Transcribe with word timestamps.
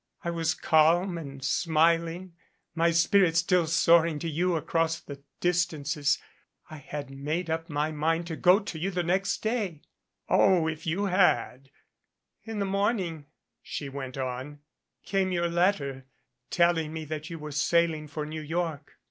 I 0.23 0.31
was 0.31 0.55
calm 0.55 1.15
and 1.19 1.43
smiling, 1.45 2.33
my 2.73 2.89
spirit 2.89 3.35
still 3.37 3.67
soaring 3.67 4.17
to 4.17 4.27
you 4.27 4.55
across 4.55 4.99
the 4.99 5.21
distances. 5.39 6.17
I 6.71 6.77
had 6.77 7.11
made 7.11 7.51
up 7.51 7.69
my 7.69 7.91
mind 7.91 8.25
to 8.25 8.35
go 8.35 8.57
to 8.61 8.79
you 8.79 8.89
the 8.89 9.03
next 9.03 9.43
day." 9.43 9.83
"Oh, 10.27 10.67
if 10.67 10.87
you 10.87 11.05
had!". 11.05 11.69
"In 12.51 12.57
the 12.57 12.65
morning," 12.65 13.27
she 13.61 13.89
went 13.89 14.17
on, 14.17 14.61
"came 15.05 15.31
your 15.31 15.49
letter 15.49 16.07
tell 16.49 16.79
ing 16.79 16.93
me 16.93 17.05
that 17.05 17.29
you 17.29 17.37
were 17.37 17.51
sailing 17.51 18.07
for 18.07 18.25
New 18.25 18.41
York. 18.41 18.93